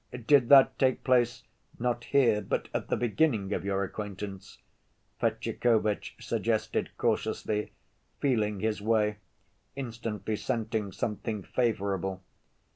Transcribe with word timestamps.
"Did 0.25 0.49
that 0.49 0.79
take 0.79 1.03
place 1.03 1.43
not 1.77 2.05
here, 2.05 2.41
but 2.41 2.69
at 2.73 2.87
the 2.87 2.97
beginning 2.97 3.53
of 3.53 3.63
your 3.63 3.83
acquaintance?" 3.83 4.57
Fetyukovitch 5.19 6.15
suggested 6.19 6.89
cautiously, 6.97 7.71
feeling 8.19 8.61
his 8.61 8.81
way, 8.81 9.17
instantly 9.75 10.35
scenting 10.35 10.91
something 10.91 11.43
favorable. 11.43 12.23